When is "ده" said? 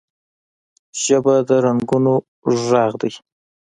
3.01-3.09